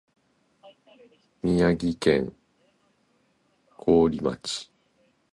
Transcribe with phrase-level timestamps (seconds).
[1.43, 2.33] 宮城県
[3.77, 4.71] 亘理町